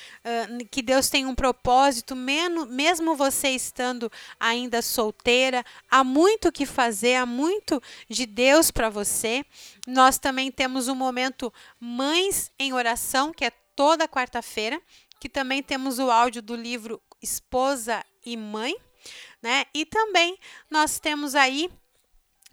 n- 0.50 0.66
que 0.66 0.82
Deus 0.82 1.10
tem 1.10 1.26
um 1.26 1.36
propósito, 1.36 2.16
meno- 2.16 2.66
mesmo 2.66 3.16
você 3.16 3.50
estando 3.50 4.12
ainda 4.40 4.82
solteira, 4.82 5.66
há 5.90 6.04
muito 6.04 6.52
que 6.52 6.66
fazer, 6.66 7.16
há 7.16 7.26
muito 7.26 7.82
de 8.10 8.26
Deus 8.26 8.72
para 8.72 8.90
você. 8.90 9.46
Nós 9.86 10.18
também 10.18 10.52
temos 10.52 10.88
o 10.88 10.96
momento 10.96 11.54
Mães 11.80 12.52
em 12.60 12.74
Oração, 12.74 13.32
que 13.34 13.46
é 13.46 13.52
toda 13.76 14.08
quarta-feira, 14.08 14.82
que 15.20 15.30
também 15.30 15.62
temos 15.64 16.00
o 16.00 16.10
áudio 16.12 16.42
do 16.42 16.56
livro 16.56 17.02
Esposa 17.22 18.04
e 18.26 18.36
Mãe, 18.38 18.76
né? 19.42 19.66
E 19.74 19.86
também 19.86 20.38
nós 20.70 21.00
temos 21.00 21.36
aí 21.36 21.70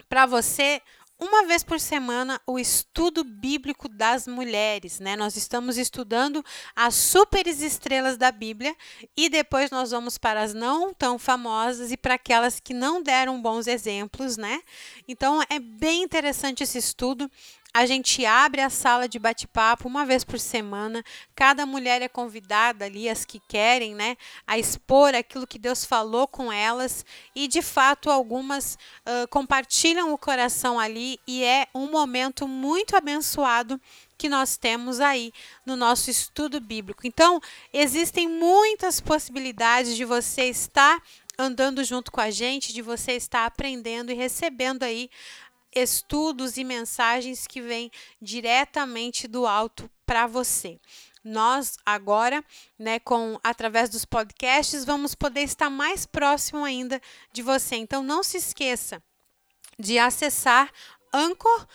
para 0.07 0.25
você 0.25 0.81
uma 1.17 1.45
vez 1.45 1.63
por 1.63 1.79
semana 1.79 2.41
o 2.45 2.59
estudo 2.59 3.23
bíblico 3.23 3.87
das 3.87 4.27
mulheres, 4.27 4.99
né? 4.99 5.15
Nós 5.15 5.37
estamos 5.37 5.77
estudando 5.77 6.43
as 6.75 6.93
super 6.93 7.47
estrelas 7.47 8.17
da 8.17 8.31
Bíblia 8.31 8.75
e 9.15 9.29
depois 9.29 9.71
nós 9.71 9.91
vamos 9.91 10.17
para 10.17 10.41
as 10.41 10.53
não 10.53 10.93
tão 10.93 11.17
famosas 11.17 11.91
e 11.91 11.97
para 11.97 12.15
aquelas 12.15 12.59
que 12.59 12.73
não 12.73 13.01
deram 13.01 13.41
bons 13.41 13.65
exemplos, 13.65 14.35
né? 14.35 14.61
Então 15.07 15.41
é 15.49 15.57
bem 15.57 16.03
interessante 16.03 16.63
esse 16.63 16.77
estudo. 16.77 17.31
A 17.75 17.85
gente 17.85 18.25
abre 18.25 18.61
a 18.61 18.69
sala 18.69 19.05
de 19.05 19.19
bate-papo 19.19 19.85
uma 19.85 20.05
vez 20.05 20.23
por 20.23 20.39
semana. 20.39 21.03
Cada 21.35 21.65
mulher 21.65 22.01
é 22.01 22.07
convidada 22.07 22.85
ali, 22.85 23.09
as 23.09 23.25
que 23.25 23.37
querem, 23.49 23.93
né, 23.93 24.15
a 24.47 24.57
expor 24.57 25.13
aquilo 25.13 25.45
que 25.45 25.59
Deus 25.59 25.83
falou 25.83 26.25
com 26.25 26.49
elas. 26.49 27.05
E 27.35 27.49
de 27.49 27.61
fato, 27.61 28.09
algumas 28.09 28.77
ah, 29.05 29.27
compartilham 29.29 30.13
o 30.13 30.17
coração 30.17 30.79
ali 30.79 31.19
e 31.27 31.43
é 31.43 31.67
um 31.75 31.91
momento 31.91 32.47
muito 32.47 32.95
abençoado 32.95 33.77
que 34.17 34.29
nós 34.29 34.55
temos 34.55 35.01
aí 35.01 35.33
no 35.65 35.75
nosso 35.75 36.09
estudo 36.09 36.61
bíblico. 36.61 37.05
Então, 37.05 37.41
existem 37.73 38.25
muitas 38.25 39.01
possibilidades 39.01 39.97
de 39.97 40.05
você 40.05 40.45
estar 40.45 41.03
andando 41.37 41.83
junto 41.83 42.11
com 42.11 42.21
a 42.21 42.31
gente, 42.31 42.73
de 42.73 42.81
você 42.81 43.13
estar 43.13 43.45
aprendendo 43.45 44.11
e 44.11 44.15
recebendo 44.15 44.83
aí 44.83 45.09
estudos 45.75 46.57
e 46.57 46.63
mensagens 46.63 47.45
que 47.45 47.61
vêm 47.61 47.91
diretamente 48.21 49.27
do 49.27 49.45
alto 49.45 49.89
para 50.05 50.25
você. 50.25 50.79
Nós 51.23 51.77
agora, 51.85 52.43
né, 52.77 52.99
com 52.99 53.39
através 53.43 53.89
dos 53.89 54.05
podcasts, 54.05 54.85
vamos 54.85 55.15
poder 55.15 55.41
estar 55.41 55.69
mais 55.69 56.05
próximo 56.05 56.63
ainda 56.63 57.01
de 57.33 57.41
você. 57.41 57.75
Então 57.75 58.03
não 58.03 58.23
se 58.23 58.37
esqueça 58.37 59.01
de 59.77 59.97
acessar 59.97 60.71
anchor.fm 61.11 61.67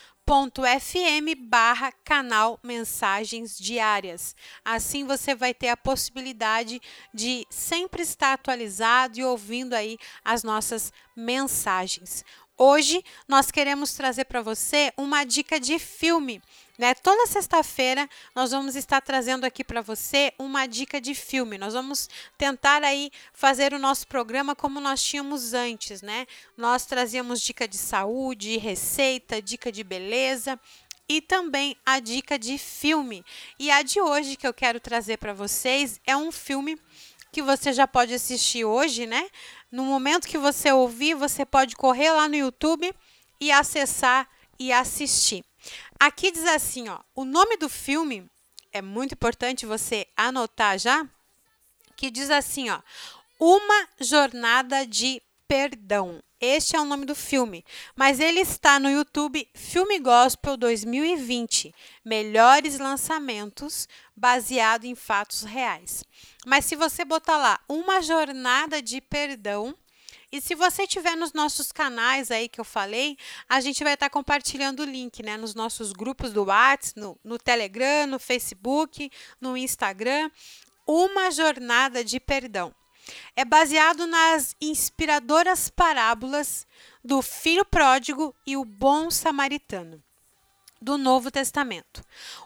barra 1.49 1.91
canal 2.05 2.61
mensagens 2.63 3.59
diárias. 3.59 4.37
Assim 4.65 5.05
você 5.05 5.35
vai 5.35 5.53
ter 5.53 5.69
a 5.69 5.77
possibilidade 5.77 6.81
de 7.13 7.45
sempre 7.51 8.03
estar 8.03 8.35
atualizado 8.35 9.19
e 9.19 9.25
ouvindo 9.25 9.75
aí 9.75 9.99
as 10.25 10.45
nossas 10.45 10.93
mensagens. 11.17 12.25
Hoje 12.63 13.03
nós 13.27 13.51
queremos 13.51 13.95
trazer 13.95 14.27
para 14.27 14.43
você 14.43 14.93
uma 14.95 15.25
dica 15.25 15.59
de 15.59 15.79
filme. 15.79 16.43
Né? 16.77 16.93
Toda 16.93 17.27
sexta-feira 17.27 18.07
nós 18.37 18.51
vamos 18.51 18.77
estar 18.77 19.01
trazendo 19.01 19.47
aqui 19.47 19.65
para 19.65 19.81
você 19.81 20.35
uma 20.39 20.67
dica 20.67 21.01
de 21.01 21.15
filme. 21.15 21.57
Nós 21.57 21.73
vamos 21.73 22.07
tentar 22.37 22.85
aí 22.85 23.11
fazer 23.33 23.73
o 23.73 23.79
nosso 23.79 24.07
programa 24.07 24.55
como 24.55 24.79
nós 24.79 25.03
tínhamos 25.03 25.55
antes, 25.55 26.03
né? 26.03 26.27
Nós 26.55 26.85
trazíamos 26.85 27.41
dica 27.41 27.67
de 27.67 27.79
saúde, 27.79 28.59
receita, 28.59 29.41
dica 29.41 29.73
de 29.73 29.83
beleza 29.83 30.61
e 31.09 31.23
também 31.23 31.75
a 31.87 31.99
dica 31.99 32.39
de 32.39 32.59
filme. 32.59 33.25
E 33.59 33.71
a 33.71 33.81
de 33.81 34.03
hoje 34.03 34.37
que 34.37 34.47
eu 34.47 34.53
quero 34.53 34.79
trazer 34.79 35.17
para 35.17 35.33
vocês 35.33 35.99
é 36.07 36.15
um 36.15 36.31
filme 36.31 36.79
que 37.33 37.43
você 37.43 37.73
já 37.73 37.87
pode 37.87 38.13
assistir 38.13 38.65
hoje, 38.65 39.07
né? 39.07 39.29
No 39.71 39.85
momento 39.85 40.27
que 40.27 40.39
você 40.39 40.73
ouvir, 40.73 41.15
você 41.15 41.47
pode 41.47 41.77
correr 41.77 42.11
lá 42.13 42.29
no 42.29 42.37
YouTube 42.37 42.93
e 43.41 43.53
acessar 43.53 44.29
e 44.59 44.73
assistir. 44.73 45.45
Aqui 45.99 46.31
diz 46.31 46.47
assim, 46.47 46.89
ó, 46.89 46.99
o 47.15 47.25
nome 47.25 47.57
do 47.57 47.69
filme 47.69 48.29
é 48.73 48.83
muito 48.83 49.13
importante 49.13 49.67
você 49.67 50.07
anotar 50.17 50.79
já, 50.79 51.07
que 51.97 52.11
diz 52.11 52.31
assim, 52.31 52.71
ó, 52.71 52.81
Uma 53.39 53.89
Jornada 54.01 54.87
de 54.87 55.23
Perdão. 55.47 56.23
Este 56.41 56.75
é 56.75 56.81
o 56.81 56.87
nome 56.87 57.05
do 57.05 57.15
filme, 57.15 57.63
mas 57.95 58.19
ele 58.19 58.41
está 58.41 58.81
no 58.81 58.89
YouTube 58.89 59.47
Filme 59.53 59.99
Gospel 59.99 60.57
2020, 60.57 61.75
melhores 62.03 62.79
lançamentos 62.79 63.87
baseado 64.17 64.87
em 64.87 64.95
fatos 64.95 65.43
reais. 65.43 66.03
Mas 66.47 66.65
se 66.65 66.75
você 66.77 67.05
botar 67.05 67.37
lá 67.37 67.61
Uma 67.69 68.01
Jornada 68.01 68.81
de 68.81 69.03
Perdão, 69.03 69.75
e 70.33 70.41
se 70.41 70.55
você 70.55 70.87
tiver 70.87 71.15
nos 71.15 71.35
nossos 71.35 71.71
canais 71.71 72.31
aí 72.31 72.49
que 72.49 72.59
eu 72.59 72.65
falei, 72.65 73.19
a 73.47 73.61
gente 73.61 73.85
vai 73.85 73.93
estar 73.93 74.09
compartilhando 74.09 74.81
o 74.81 74.87
link, 74.87 75.23
né? 75.23 75.37
Nos 75.37 75.55
nossos 75.55 75.93
grupos 75.93 76.33
do 76.33 76.45
WhatsApp, 76.45 76.99
no, 76.99 77.19
no 77.23 77.37
Telegram, 77.37 78.07
no 78.07 78.19
Facebook, 78.19 79.11
no 79.39 79.59
Instagram. 79.59 80.31
Uma 80.87 81.31
jornada 81.31 82.03
de 82.03 82.19
perdão. 82.19 82.73
É 83.37 83.45
baseado 83.45 84.07
nas 84.07 84.55
inspiradoras 84.61 85.69
parábolas 85.71 86.67
do 87.05 87.23
filho 87.23 87.65
pródigo 87.65 88.35
e 88.47 88.57
o 88.57 88.65
bom 88.65 89.11
samaritano. 89.11 90.03
do 90.83 90.97
Novo 90.97 91.31
Testamento. 91.31 92.03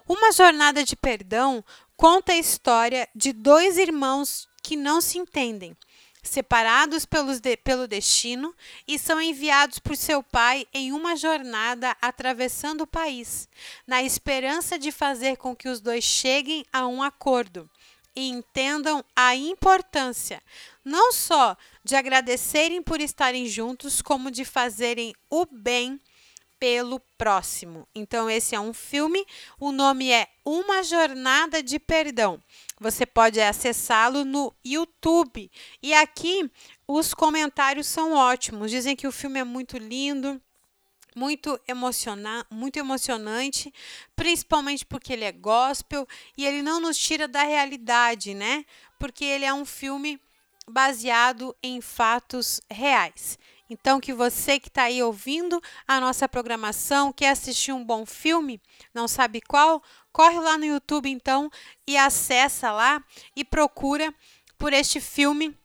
Uma 0.09 0.33
jornada 0.33 0.83
de 0.83 0.97
perdão 0.97 1.65
conta 1.97 2.33
a 2.33 2.37
história 2.37 3.09
de 3.15 3.33
dois 3.33 3.79
irmãos 3.79 4.49
que 4.61 4.75
não 4.75 5.01
se 5.01 5.19
entendem, 5.19 5.77
separados 6.21 7.07
pelos 7.07 7.39
de- 7.39 7.57
pelo 7.57 7.87
destino 7.87 8.53
e 8.89 8.99
são 8.99 9.21
enviados 9.21 9.79
por 9.79 9.97
seu 9.97 10.21
pai 10.21 10.67
em 10.75 10.91
uma 10.91 11.15
jornada 11.15 11.97
atravessando 12.03 12.81
o 12.81 12.87
país, 12.89 13.49
na 13.87 14.03
esperança 14.03 14.77
de 14.77 14.91
fazer 14.91 15.37
com 15.37 15.55
que 15.55 15.69
os 15.69 15.81
dois 15.81 16.03
cheguem 16.03 16.67
a 16.73 16.89
um 16.89 17.05
acordo 17.05 17.71
e 18.15 18.29
entendam 18.29 19.05
a 19.15 19.35
importância 19.35 20.43
não 20.85 21.13
só 21.13 21.57
de 21.83 21.97
agradecerem 21.97 22.83
por 22.83 23.01
estarem 23.01 23.47
juntos, 23.47 24.03
como 24.03 24.31
de 24.31 24.45
fazerem 24.45 25.15
o 25.31 25.47
bem 25.47 25.99
pelo 26.59 27.01
próximo. 27.19 27.89
Então, 27.95 28.29
esse 28.29 28.55
é 28.55 28.61
um 28.61 28.73
filme, 28.73 29.25
o 29.59 29.73
nome 29.73 30.11
é 30.11 30.29
Uma 30.45 30.83
Jornada 30.83 31.63
de 31.63 31.79
Perdão. 31.79 32.41
Você 32.81 33.05
pode 33.07 33.41
acessá-lo 33.41 34.25
no 34.25 34.55
YouTube. 34.65 35.51
E 35.83 35.93
aqui 35.95 36.51
os 36.87 37.13
comentários 37.13 37.87
são 37.87 38.13
ótimos. 38.13 38.71
Dizem 38.71 38.95
que 38.95 39.07
o 39.07 39.13
filme 39.13 39.41
é 39.41 39.45
muito 39.45 39.79
lindo, 39.79 40.41
muito, 41.15 41.61
emociona 41.69 42.47
muito 42.51 42.79
emocionante, 42.79 43.73
principalmente 44.17 44.85
porque 44.85 45.13
ele 45.13 45.25
é 45.25 45.33
gospel 45.33 46.07
e 46.37 46.45
ele 46.45 46.63
não 46.63 46.81
nos 46.81 46.99
tira 46.99 47.29
da 47.29 47.43
realidade, 47.43 48.35
né? 48.35 48.65
Porque 48.99 49.25
ele 49.25 49.45
é 49.45 49.55
um 49.55 49.65
filme 49.65 50.21
baseado 50.67 51.55
em 51.63 51.81
fatos 51.81 52.61
reais. 52.71 53.39
Então, 53.69 53.99
que 53.99 54.13
você 54.13 54.59
que 54.61 54.69
está 54.69 54.85
aí 54.85 55.03
ouvindo 55.03 55.61
a 55.89 55.99
nossa 56.01 56.29
programação, 56.29 57.13
quer 57.13 57.31
assistir 57.31 57.73
um 57.73 57.85
bom 57.85 58.05
filme, 58.05 58.61
não 58.93 59.09
sabe 59.09 59.41
qual, 59.41 59.83
corre 60.13 60.39
lá 60.39 60.59
no 60.59 60.67
YouTube 60.67 61.09
então 61.09 61.51
e 61.87 61.97
acessa 61.97 62.71
lá 62.71 63.03
e 63.35 63.45
procura 63.45 64.15
por 64.59 64.73
este 64.73 65.01
filme 65.01 65.57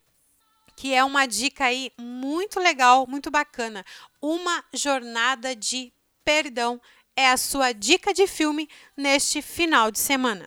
que 0.80 0.94
é 0.94 1.04
uma 1.04 1.26
dica 1.26 1.66
aí 1.66 1.92
muito 2.00 2.58
legal, 2.58 3.06
muito 3.06 3.30
bacana. 3.30 3.84
Uma 4.18 4.64
jornada 4.72 5.54
de 5.54 5.92
perdão 6.24 6.80
é 7.14 7.28
a 7.28 7.36
sua 7.36 7.72
dica 7.72 8.14
de 8.14 8.26
filme 8.26 8.66
neste 8.96 9.42
final 9.42 9.90
de 9.90 9.98
semana. 9.98 10.46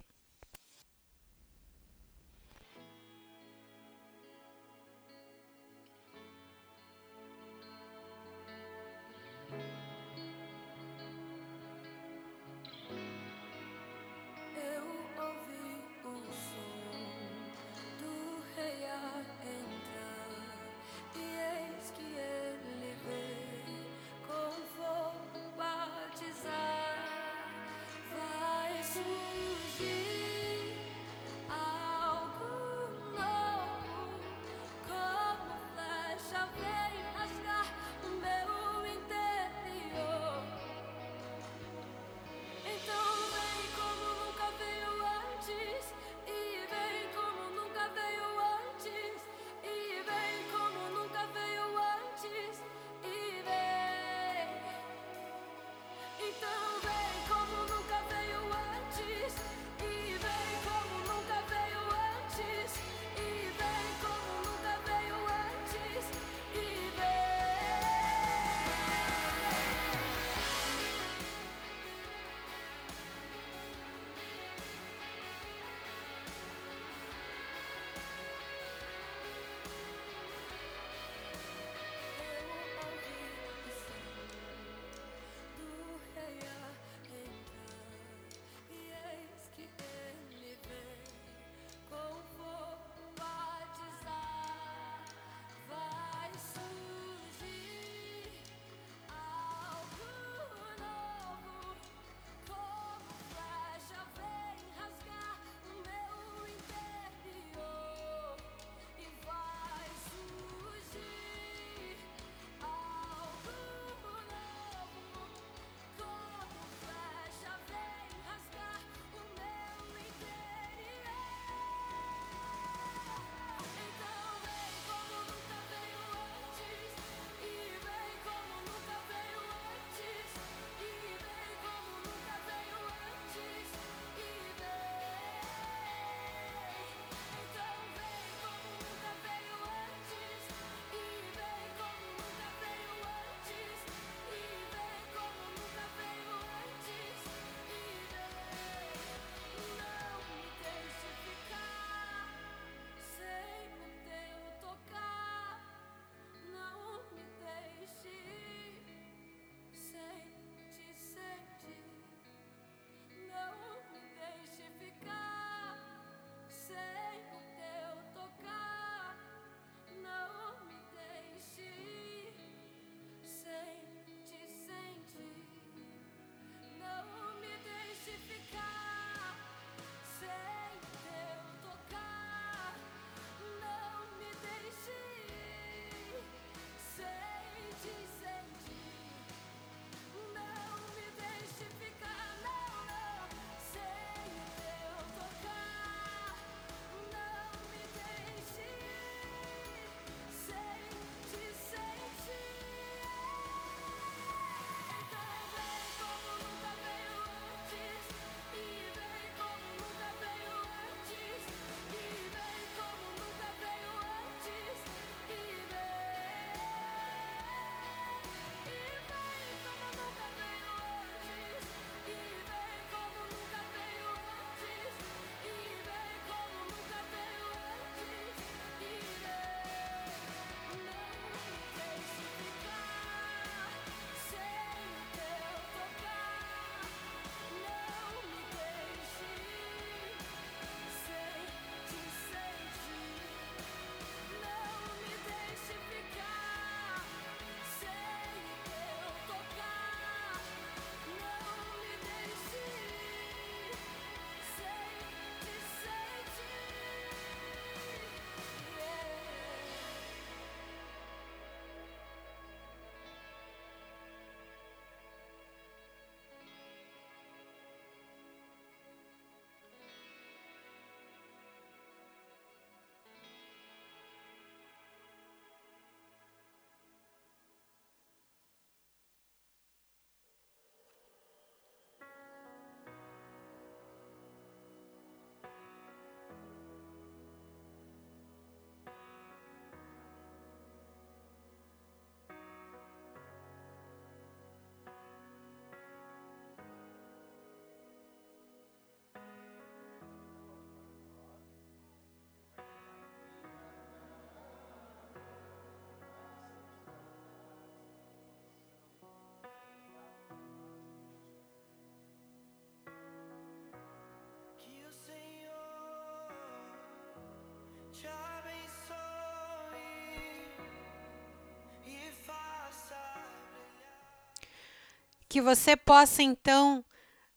Que 325.38 325.42
você 325.42 325.78
possa 325.78 326.24
então, 326.24 326.84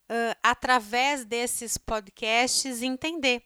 uh, 0.09 0.35
através 0.41 1.23
desses 1.23 1.77
podcasts, 1.77 2.81
entender 2.81 3.43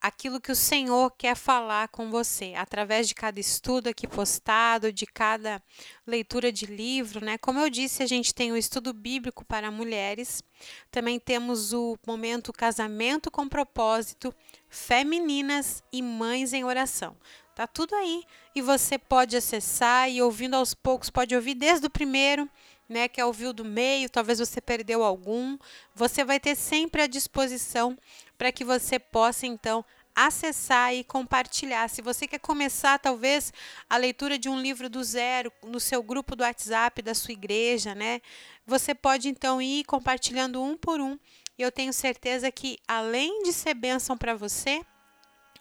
aquilo 0.00 0.40
que 0.40 0.50
o 0.50 0.56
Senhor 0.56 1.10
quer 1.10 1.36
falar 1.36 1.88
com 1.88 2.10
você, 2.10 2.54
através 2.56 3.06
de 3.06 3.14
cada 3.14 3.38
estudo 3.38 3.88
aqui 3.88 4.08
postado, 4.08 4.90
de 4.90 5.04
cada 5.04 5.62
leitura 6.06 6.50
de 6.50 6.64
livro, 6.64 7.22
né? 7.22 7.36
Como 7.36 7.60
eu 7.60 7.68
disse, 7.68 8.02
a 8.02 8.06
gente 8.06 8.34
tem 8.34 8.52
o 8.52 8.56
estudo 8.56 8.94
bíblico 8.94 9.44
para 9.44 9.70
mulheres, 9.70 10.42
também 10.90 11.20
temos 11.20 11.74
o 11.74 11.98
momento 12.06 12.54
casamento 12.54 13.30
com 13.30 13.46
propósito, 13.46 14.34
femininas 14.66 15.82
e 15.92 16.00
mães 16.00 16.54
em 16.54 16.64
oração. 16.64 17.14
Tá 17.54 17.66
tudo 17.66 17.94
aí 17.94 18.24
e 18.54 18.62
você 18.62 18.98
pode 18.98 19.36
acessar 19.36 20.10
e 20.10 20.22
ouvindo 20.22 20.54
aos 20.54 20.72
poucos, 20.72 21.10
pode 21.10 21.36
ouvir 21.36 21.54
desde 21.54 21.86
o 21.86 21.90
primeiro 21.90 22.50
né, 22.88 23.08
que 23.08 23.20
é 23.20 23.24
ouvir 23.24 23.46
o 23.46 23.52
do 23.52 23.64
meio, 23.64 24.10
talvez 24.10 24.38
você 24.38 24.60
perdeu 24.60 25.02
algum, 25.02 25.58
você 25.94 26.24
vai 26.24 26.38
ter 26.38 26.54
sempre 26.54 27.02
à 27.02 27.06
disposição 27.06 27.96
para 28.36 28.52
que 28.52 28.64
você 28.64 28.98
possa 28.98 29.46
então 29.46 29.84
acessar 30.14 30.94
e 30.94 31.02
compartilhar. 31.02 31.88
Se 31.88 32.00
você 32.00 32.26
quer 32.26 32.38
começar 32.38 32.98
talvez 32.98 33.52
a 33.90 33.96
leitura 33.96 34.38
de 34.38 34.48
um 34.48 34.60
livro 34.60 34.88
do 34.88 35.02
zero 35.02 35.52
no 35.62 35.80
seu 35.80 36.02
grupo 36.02 36.36
do 36.36 36.42
WhatsApp 36.42 37.02
da 37.02 37.14
sua 37.14 37.32
igreja, 37.32 37.94
né? 37.94 38.20
Você 38.66 38.94
pode 38.94 39.28
então 39.28 39.60
ir 39.60 39.84
compartilhando 39.84 40.62
um 40.62 40.76
por 40.76 41.00
um. 41.00 41.18
E 41.58 41.62
eu 41.62 41.72
tenho 41.72 41.92
certeza 41.92 42.50
que 42.50 42.78
além 42.86 43.42
de 43.42 43.52
ser 43.52 43.74
bênção 43.74 44.16
para 44.16 44.34
você, 44.34 44.84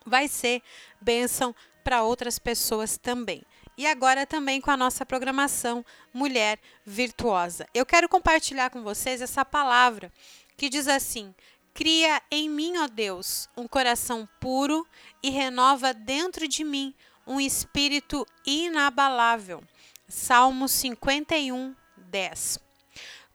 vai 0.05 0.27
ser 0.27 0.61
bênção 1.01 1.55
para 1.83 2.03
outras 2.03 2.39
pessoas 2.39 2.97
também. 2.97 3.43
E 3.77 3.87
agora 3.87 4.25
também 4.25 4.61
com 4.61 4.69
a 4.69 4.77
nossa 4.77 5.05
programação 5.05 5.83
Mulher 6.13 6.59
Virtuosa. 6.85 7.67
Eu 7.73 7.85
quero 7.85 8.07
compartilhar 8.07 8.69
com 8.69 8.83
vocês 8.83 9.21
essa 9.21 9.43
palavra 9.43 10.11
que 10.55 10.69
diz 10.69 10.87
assim: 10.87 11.33
Cria 11.73 12.21
em 12.29 12.47
mim, 12.47 12.77
ó 12.77 12.87
Deus, 12.87 13.49
um 13.57 13.67
coração 13.67 14.29
puro 14.39 14.85
e 15.23 15.29
renova 15.31 15.93
dentro 15.93 16.47
de 16.47 16.63
mim 16.63 16.93
um 17.25 17.39
espírito 17.39 18.25
inabalável. 18.45 19.63
Salmo 20.07 20.67
51, 20.67 21.75
10. 21.97 22.59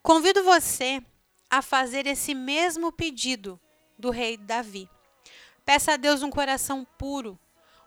Convido 0.02 0.44
você 0.44 1.02
a 1.50 1.60
fazer 1.62 2.06
esse 2.06 2.34
mesmo 2.34 2.92
pedido 2.92 3.58
do 3.98 4.10
rei 4.10 4.36
Davi. 4.36 4.88
Peça 5.64 5.94
a 5.94 5.96
Deus 5.96 6.22
um 6.22 6.30
coração 6.30 6.86
puro, 6.96 7.38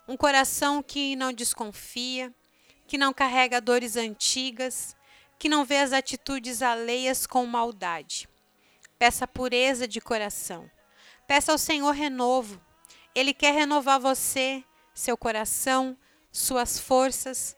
um 0.07 0.17
coração 0.17 0.83
que 0.83 1.15
não 1.15 1.31
desconfia, 1.31 2.33
que 2.91 2.97
não 2.97 3.13
carrega 3.13 3.61
dores 3.61 3.95
antigas, 3.95 4.97
que 5.39 5.47
não 5.47 5.63
vê 5.63 5.77
as 5.77 5.93
atitudes 5.93 6.61
alheias 6.61 7.25
com 7.25 7.45
maldade. 7.45 8.27
Peça 8.99 9.25
pureza 9.25 9.87
de 9.87 10.01
coração. 10.01 10.69
Peça 11.25 11.53
ao 11.53 11.57
Senhor 11.57 11.91
renovo. 11.91 12.61
Ele 13.15 13.33
quer 13.33 13.53
renovar 13.53 13.97
você, 13.97 14.61
seu 14.93 15.15
coração, 15.15 15.97
suas 16.33 16.77
forças. 16.77 17.55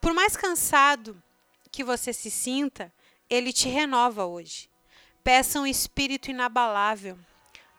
Por 0.00 0.12
mais 0.12 0.36
cansado 0.36 1.22
que 1.70 1.84
você 1.84 2.12
se 2.12 2.28
sinta, 2.28 2.92
ele 3.30 3.52
te 3.52 3.68
renova 3.68 4.26
hoje. 4.26 4.68
Peça 5.22 5.60
um 5.60 5.66
espírito 5.66 6.28
inabalável. 6.28 7.16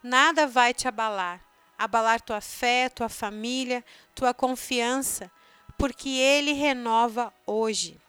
Nada 0.02 0.46
vai 0.46 0.72
te 0.72 0.88
abalar. 0.88 1.44
Abalar 1.76 2.22
tua 2.22 2.40
fé, 2.40 2.88
tua 2.88 3.10
família, 3.10 3.84
tua 4.14 4.32
confiança, 4.32 5.30
porque 5.78 6.08
ele 6.08 6.52
renova 6.52 7.32
hoje. 7.46 8.00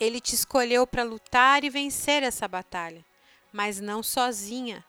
Ele 0.00 0.20
te 0.20 0.34
escolheu 0.34 0.86
para 0.86 1.02
lutar 1.02 1.64
e 1.64 1.70
vencer 1.70 2.22
essa 2.22 2.48
batalha 2.48 3.04
mas 3.52 3.80
não 3.80 4.02
sozinha. 4.02 4.84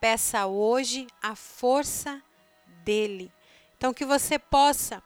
Peça 0.00 0.46
hoje 0.46 1.06
a 1.22 1.34
força 1.34 2.22
dele. 2.84 3.32
Então, 3.76 3.94
que 3.94 4.04
você 4.04 4.38
possa 4.38 5.02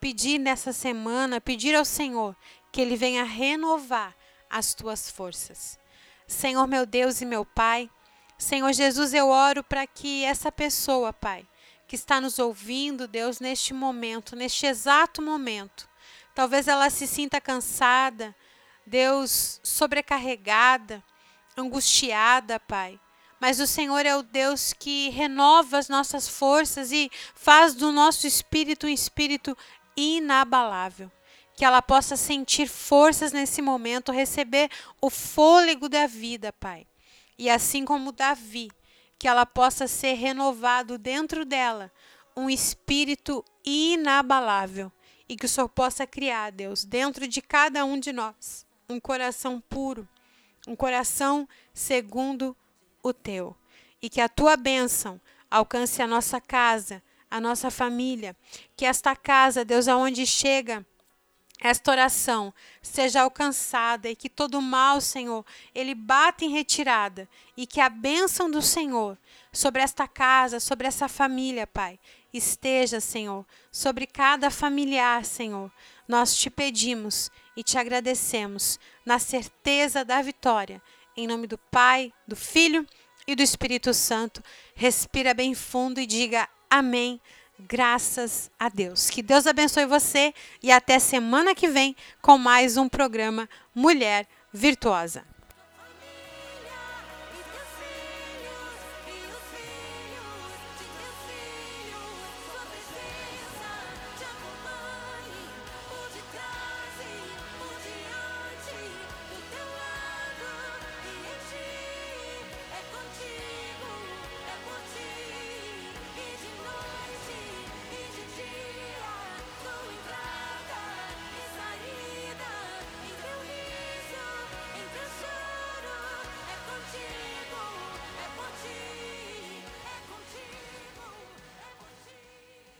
pedir 0.00 0.38
nessa 0.38 0.72
semana, 0.72 1.40
pedir 1.40 1.74
ao 1.74 1.84
Senhor 1.84 2.36
que 2.70 2.80
ele 2.80 2.96
venha 2.96 3.24
renovar 3.24 4.16
as 4.48 4.74
tuas 4.74 5.10
forças. 5.10 5.78
Senhor, 6.26 6.66
meu 6.66 6.86
Deus 6.86 7.20
e 7.20 7.26
meu 7.26 7.44
Pai, 7.44 7.90
Senhor 8.38 8.72
Jesus, 8.72 9.12
eu 9.12 9.28
oro 9.28 9.62
para 9.62 9.86
que 9.86 10.24
essa 10.24 10.50
pessoa, 10.50 11.12
Pai, 11.12 11.46
que 11.92 11.96
está 11.96 12.22
nos 12.22 12.38
ouvindo, 12.38 13.06
Deus, 13.06 13.38
neste 13.38 13.74
momento, 13.74 14.34
neste 14.34 14.64
exato 14.64 15.20
momento, 15.20 15.86
talvez 16.34 16.66
ela 16.66 16.88
se 16.88 17.06
sinta 17.06 17.38
cansada, 17.38 18.34
Deus, 18.86 19.60
sobrecarregada, 19.62 21.04
angustiada, 21.54 22.58
Pai. 22.58 22.98
Mas 23.38 23.60
o 23.60 23.66
Senhor 23.66 24.06
é 24.06 24.16
o 24.16 24.22
Deus 24.22 24.72
que 24.72 25.10
renova 25.10 25.76
as 25.76 25.90
nossas 25.90 26.26
forças 26.26 26.92
e 26.92 27.10
faz 27.34 27.74
do 27.74 27.92
nosso 27.92 28.26
espírito 28.26 28.86
um 28.86 28.88
espírito 28.88 29.54
inabalável. 29.94 31.12
Que 31.54 31.62
ela 31.62 31.82
possa 31.82 32.16
sentir 32.16 32.68
forças 32.68 33.32
nesse 33.32 33.60
momento, 33.60 34.12
receber 34.12 34.70
o 34.98 35.10
fôlego 35.10 35.90
da 35.90 36.06
vida, 36.06 36.54
Pai. 36.54 36.86
E 37.36 37.50
assim 37.50 37.84
como 37.84 38.12
Davi, 38.12 38.70
que 39.22 39.28
ela 39.28 39.46
possa 39.46 39.86
ser 39.86 40.14
renovado 40.14 40.98
dentro 40.98 41.44
dela 41.44 41.92
um 42.36 42.50
espírito 42.50 43.44
inabalável 43.64 44.90
e 45.28 45.36
que 45.36 45.46
o 45.46 45.48
Senhor 45.48 45.68
possa 45.68 46.04
criar, 46.04 46.50
Deus, 46.50 46.84
dentro 46.84 47.28
de 47.28 47.40
cada 47.40 47.84
um 47.84 48.00
de 48.00 48.12
nós, 48.12 48.66
um 48.88 48.98
coração 48.98 49.60
puro, 49.60 50.08
um 50.66 50.74
coração 50.74 51.48
segundo 51.72 52.56
o 53.00 53.12
teu. 53.12 53.54
E 54.02 54.10
que 54.10 54.20
a 54.20 54.28
tua 54.28 54.56
bênção 54.56 55.20
alcance 55.48 56.02
a 56.02 56.06
nossa 56.08 56.40
casa, 56.40 57.00
a 57.30 57.40
nossa 57.40 57.70
família. 57.70 58.36
Que 58.76 58.84
esta 58.84 59.14
casa, 59.14 59.64
Deus, 59.64 59.86
aonde 59.86 60.26
chega 60.26 60.84
esta 61.62 61.92
oração 61.92 62.52
seja 62.82 63.22
alcançada 63.22 64.10
e 64.10 64.16
que 64.16 64.28
todo 64.28 64.60
mal, 64.60 65.00
Senhor, 65.00 65.46
ele 65.72 65.94
bata 65.94 66.44
em 66.44 66.50
retirada 66.50 67.28
e 67.56 67.68
que 67.68 67.80
a 67.80 67.88
bênção 67.88 68.50
do 68.50 68.60
Senhor 68.60 69.16
sobre 69.52 69.80
esta 69.80 70.08
casa, 70.08 70.58
sobre 70.58 70.88
essa 70.88 71.06
família, 71.06 71.64
Pai, 71.64 72.00
esteja, 72.32 72.98
Senhor, 72.98 73.46
sobre 73.70 74.08
cada 74.08 74.50
familiar, 74.50 75.24
Senhor. 75.24 75.70
Nós 76.08 76.34
te 76.34 76.50
pedimos 76.50 77.30
e 77.56 77.62
te 77.62 77.78
agradecemos 77.78 78.80
na 79.06 79.20
certeza 79.20 80.04
da 80.04 80.20
vitória. 80.20 80.82
Em 81.16 81.28
nome 81.28 81.46
do 81.46 81.58
Pai, 81.58 82.12
do 82.26 82.34
Filho 82.34 82.84
e 83.24 83.36
do 83.36 83.42
Espírito 83.42 83.94
Santo. 83.94 84.42
Respira 84.74 85.32
bem 85.32 85.54
fundo 85.54 86.00
e 86.00 86.06
diga 86.06 86.48
amém. 86.68 87.20
Graças 87.68 88.50
a 88.58 88.68
Deus. 88.68 89.08
Que 89.08 89.22
Deus 89.22 89.46
abençoe 89.46 89.86
você 89.86 90.34
e 90.62 90.72
até 90.72 90.98
semana 90.98 91.54
que 91.54 91.68
vem 91.68 91.94
com 92.20 92.36
mais 92.36 92.76
um 92.76 92.88
programa 92.88 93.48
Mulher 93.74 94.26
Virtuosa. 94.52 95.31